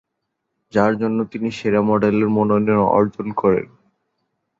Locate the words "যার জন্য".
0.73-1.17